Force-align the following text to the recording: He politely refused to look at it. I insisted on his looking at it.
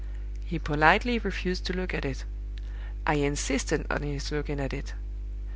He 0.43 0.57
politely 0.57 1.19
refused 1.19 1.63
to 1.67 1.73
look 1.73 1.93
at 1.93 2.05
it. 2.05 2.25
I 3.05 3.17
insisted 3.17 3.85
on 3.91 4.01
his 4.01 4.31
looking 4.31 4.59
at 4.59 4.73
it. 4.73 4.95